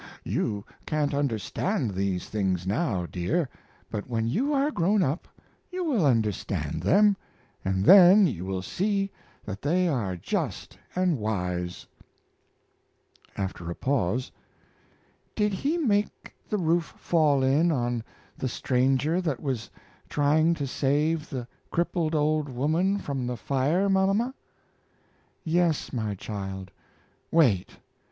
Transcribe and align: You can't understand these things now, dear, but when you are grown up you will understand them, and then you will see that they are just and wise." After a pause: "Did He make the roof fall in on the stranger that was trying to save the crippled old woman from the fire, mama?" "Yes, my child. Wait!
You 0.23 0.65
can't 0.87 1.13
understand 1.13 1.91
these 1.93 2.27
things 2.27 2.65
now, 2.65 3.05
dear, 3.05 3.47
but 3.91 4.07
when 4.09 4.25
you 4.25 4.51
are 4.51 4.71
grown 4.71 5.03
up 5.03 5.27
you 5.71 5.83
will 5.83 6.07
understand 6.07 6.81
them, 6.81 7.15
and 7.63 7.85
then 7.85 8.25
you 8.25 8.43
will 8.43 8.63
see 8.63 9.11
that 9.45 9.61
they 9.61 9.87
are 9.87 10.15
just 10.17 10.75
and 10.95 11.19
wise." 11.19 11.85
After 13.37 13.69
a 13.69 13.75
pause: 13.75 14.31
"Did 15.35 15.53
He 15.53 15.77
make 15.77 16.33
the 16.49 16.57
roof 16.57 16.95
fall 16.97 17.43
in 17.43 17.71
on 17.71 18.03
the 18.35 18.49
stranger 18.49 19.21
that 19.21 19.39
was 19.39 19.69
trying 20.09 20.55
to 20.55 20.65
save 20.65 21.29
the 21.29 21.47
crippled 21.69 22.15
old 22.15 22.49
woman 22.49 22.97
from 22.97 23.27
the 23.27 23.37
fire, 23.37 23.87
mama?" 23.87 24.33
"Yes, 25.43 25.93
my 25.93 26.15
child. 26.15 26.71
Wait! 27.29 27.77